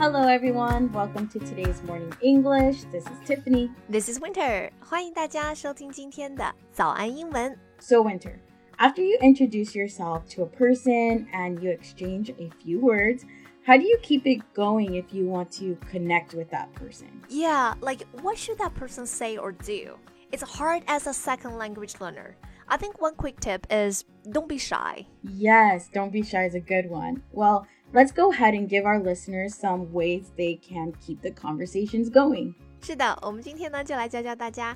[0.00, 0.92] Hello, everyone.
[0.92, 2.84] Welcome to today's morning English.
[2.92, 3.70] This is Tiffany.
[3.88, 4.70] This is Winter.
[4.80, 7.58] 欢迎大家收听今天的早安英文。
[7.78, 8.38] So, Winter,
[8.78, 13.24] after you introduce yourself to a person and you exchange a few words,
[13.66, 17.08] how do you keep it going if you want to connect with that person?
[17.28, 19.98] Yeah, like what should that person say or do?
[20.32, 22.36] It's hard as a second language learner.
[22.68, 25.06] I think one quick tip is don't be shy.
[25.22, 27.22] Yes, don't be shy is a good one.
[27.32, 32.09] Well, let's go ahead and give our listeners some ways they can keep the conversations
[32.09, 32.53] going.
[32.81, 34.75] 是的，我们今天呢就来教教大家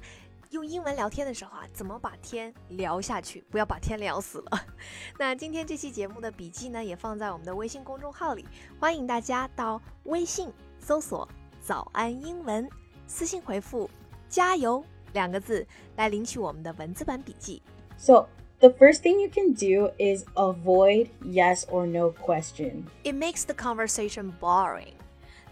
[0.51, 4.61] 用英文聊天的时候啊，怎么把天聊下去，不要把天聊死了。
[5.17, 8.45] 那今天这期节目的笔记呢，也放在我们的微信公众号里，
[8.79, 11.27] 欢迎大家到微信搜索
[11.61, 12.69] “早安英文”，
[13.07, 13.89] 私信回复
[14.29, 17.61] “加油”两个字来领取我们的文字版笔记。
[17.97, 18.27] So,
[18.60, 22.84] the first thing you can do is avoid yes or no question.
[23.04, 24.94] It makes the conversation boring。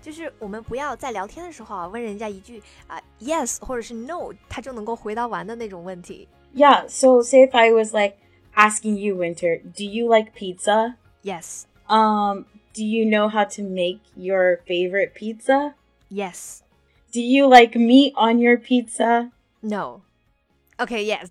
[0.00, 6.28] 就是我们不要在聊天的时候啊，问人家一句啊、yes 或者是 no，他就能够回答完的那种问题。
[6.54, 8.16] Yeah, so say if I was like
[8.54, 10.94] asking you, Winter, do you like pizza?
[11.22, 15.74] Yes, Um, do you know how to make your favorite pizza?
[16.10, 16.62] yes,
[17.12, 19.32] Do you like meat on your pizza?
[19.62, 20.02] no.
[20.78, 21.30] Okay, yes.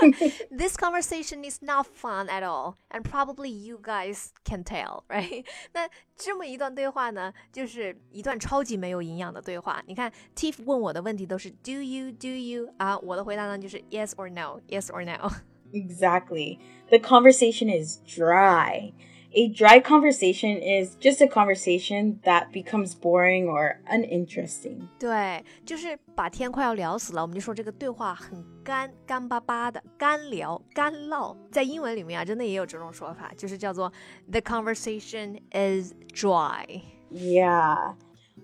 [0.51, 5.45] this conversation is not fun at all, and probably you guys can tell, right?
[5.73, 9.83] 那这么一段对话呢，就是一段超级没有营养的对话。
[9.87, 15.31] 你看，Tiff 问我的问题都是 Do you, Do you 啊，我的回答呢就是 Yes or No, Yes or No。
[15.73, 16.59] Exactly.
[16.89, 18.93] The conversation is dry.
[19.35, 24.87] A dry conversation is just a conversation that becomes boring or uninteresting.
[24.99, 31.35] 对，就是把天快要聊死了，我们就说这个对话很干，干巴巴的，干聊、干唠。
[31.51, 33.91] 在英文里面啊，真的也有这种说法，就是叫做
[34.29, 36.81] the conversation is dry。
[37.09, 37.95] Yeah.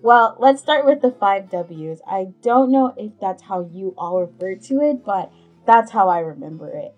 [0.02, 2.00] Well, let's start with the five W's.
[2.06, 5.30] I don't know if that's how you all refer to it, but
[5.66, 6.96] that's how I remember it.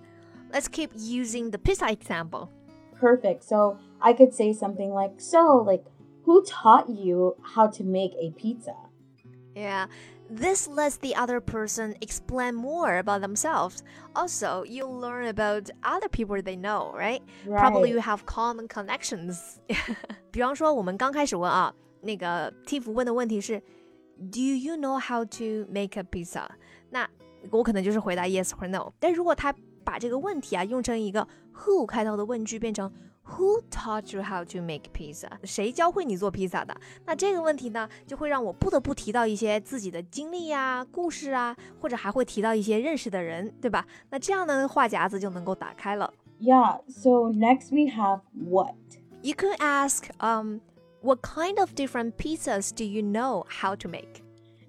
[0.53, 2.51] Let's keep using the pizza example.
[2.95, 3.43] Perfect.
[3.45, 5.85] So I could say something like, So, like,
[6.25, 8.75] who taught you how to make a pizza?
[9.55, 9.87] Yeah,
[10.29, 13.83] this lets the other person explain more about themselves.
[14.15, 17.21] Also, you learn about other people they know, right?
[17.45, 19.57] Probably you have common connections.
[20.31, 23.61] 比方说，我们刚开始问啊，那个 Tiff 问的问题是，
[24.19, 26.47] Do you know how to make a pizza？
[26.91, 27.09] 那
[27.51, 28.93] 我可能就是回答 yes 或 no。
[28.99, 29.55] 但如果他
[29.85, 32.93] 把这个问题啊用成一个 who 开头的问句，变成
[33.25, 35.29] Who taught you how to make pizza？
[35.45, 36.75] 谁教会你做披萨的？
[37.07, 43.87] 那这个问题呢，就会让我不得不提到一些自己的经历呀、故事啊，或者还会提到一些认识的人，对吧？
[44.11, 46.13] 那这样呢，话匣子就能够打开了。
[46.41, 46.81] Yeah.
[46.89, 48.75] So next we have what?
[49.23, 50.61] You could ask, um,
[51.01, 54.23] what kind of different pizzas do you know how to make?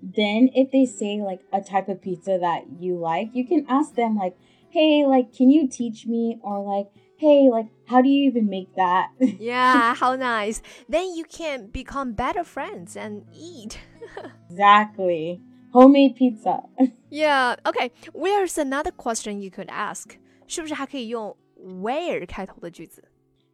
[0.03, 3.96] Then if they say like a type of pizza that you like, you can ask
[3.96, 4.35] them like,
[4.75, 8.75] "Hey, like can you teach me?" or like, "Hey, like how do you even make
[8.75, 9.09] that?"
[9.40, 10.62] Yeah, how nice.
[10.88, 13.79] Then you can become better friends and eat.
[14.50, 15.41] exactly.
[15.74, 16.63] Homemade pizza.
[17.09, 17.91] Yeah, okay.
[18.13, 20.18] Where's another question you could ask?
[20.47, 23.03] 是不是还可以用 where 开头的句子？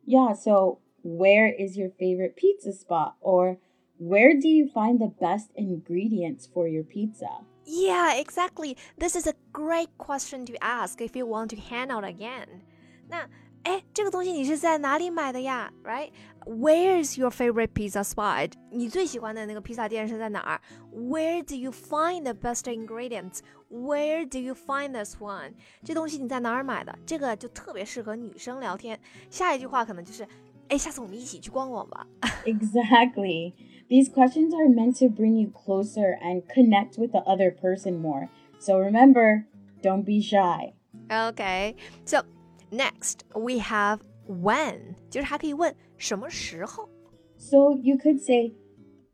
[0.07, 3.57] yeah, so where is your favorite pizza spot or
[3.99, 7.43] where do you find the best ingredients for your pizza?
[7.65, 8.77] Yeah, exactly.
[8.97, 12.61] This is a great question to ask if you want to hang out again.
[13.09, 13.27] 那，
[13.63, 15.71] 哎，这个东西你是在哪里买的呀？
[15.83, 16.11] Right?
[16.45, 18.53] Where's your favorite pizza spot?
[18.71, 20.61] 你最喜欢的那个披萨店是在哪儿？
[20.93, 23.39] Where do you find the best ingredients?
[23.69, 25.55] Where do you find this one?
[25.83, 26.97] 这东西你在哪儿买的？
[27.05, 28.97] 这个就特别适合女生聊天。
[29.29, 30.25] 下一句话可能就是，
[30.69, 32.07] 哎，下次我们一起去逛逛吧。
[32.45, 33.53] Exactly.
[33.91, 38.29] These questions are meant to bring you closer and connect with the other person more.
[38.59, 39.45] So remember,
[39.81, 40.73] don't be shy.
[41.11, 41.75] Okay,
[42.05, 42.23] so
[42.71, 46.89] next we have when，就是还可以问什么时候。
[47.37, 48.53] So you could say,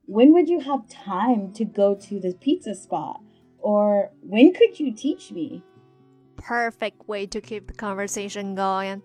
[0.08, 3.22] when would you have time to go to the pizza spot?
[3.60, 5.62] Or when could you teach me?
[6.38, 9.02] Perfect way to keep the conversation going。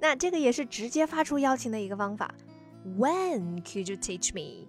[0.00, 2.34] 那这个也是直接发出邀请的一个方法。
[2.98, 4.66] When could you teach me?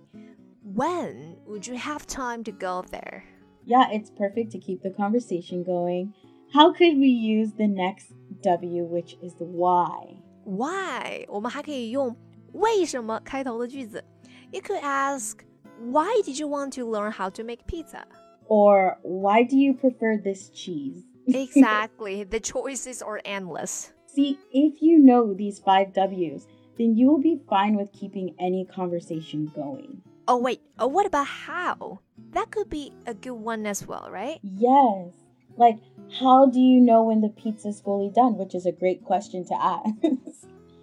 [0.70, 3.24] When would you have time to go there?
[3.66, 6.14] Yeah, it's perfect to keep the conversation going.
[6.54, 8.14] How could we use the next
[8.44, 10.18] W, which is the why?
[10.46, 12.16] why，我们还可以用
[12.54, 14.04] 为什么开头的句子。
[14.52, 15.40] You could ask,
[15.82, 18.04] Why did you want to learn how to make pizza?
[18.48, 21.04] Or why do you prefer this cheese?
[21.28, 22.24] exactly.
[22.24, 23.92] The choices are endless.
[24.06, 26.48] See, if you know these five W's,
[26.78, 30.02] then you will be fine with keeping any conversation going.
[30.30, 30.62] Oh, wait.
[30.80, 32.00] Oh, what about how?
[32.32, 34.40] That could be a good one as well, right?
[34.42, 35.14] Yes.
[35.58, 35.78] Like,
[36.20, 38.38] how do you know when the pizza's fully done?
[38.38, 39.90] Which is a great question to ask.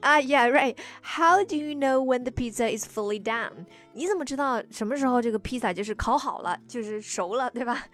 [0.04, 0.78] Ah, uh, yeah, right.
[1.02, 3.66] How do you know when the pizza is fully done?
[3.94, 7.86] 你怎么知道什么时候这个披萨就是烤好了，就是熟了，对吧？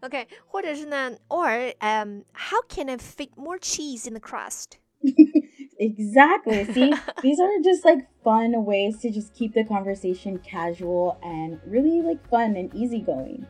[0.00, 4.78] OK，或者是呢，or um, how can I fit more cheese in the crust?
[5.78, 6.64] exactly.
[6.72, 6.92] See,
[7.22, 12.20] these are just like fun ways to just keep the conversation casual and really like
[12.28, 13.46] fun and easygoing.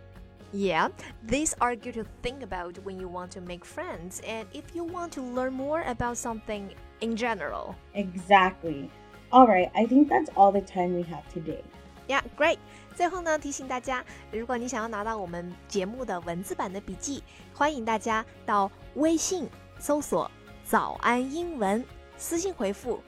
[0.55, 0.89] Yeah,
[1.27, 4.85] these are good to think about when you want to make friends and if you
[4.85, 7.75] want to learn more about something in general.
[7.95, 8.91] Exactly.
[9.31, 11.63] All right, I think that's all the time we have today.
[12.07, 12.59] Yeah, great.
[12.95, 17.23] 最后呢，提醒大家，如果你想要拿到我们节目的文字版的笔记，
[17.55, 19.49] 欢迎大家到微信
[19.79, 20.29] 搜索“
[20.63, 21.83] 早安英文”，
[22.17, 23.01] 私信回复“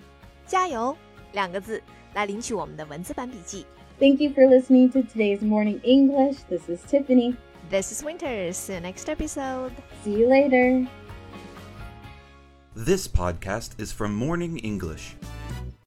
[0.47, 0.97] 加油”
[1.33, 1.83] 两个字
[2.15, 3.67] 来领取我们的文字版笔记。
[3.99, 6.39] Thank you for listening to today's morning English.
[6.49, 7.37] This is Tiffany.
[7.71, 8.53] This is Winter.
[8.53, 9.73] See you next episode.
[10.05, 10.87] See you later.
[12.75, 15.15] This podcast is from Morning English.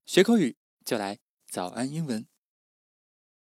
[0.06, 1.18] 学口语就来
[1.52, 2.31] 早安英文。